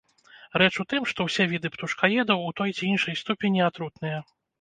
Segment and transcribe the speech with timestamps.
[0.59, 4.17] Рэч у тым, што ўсе віды птушкаедаў у той ці іншай ступені атрутныя.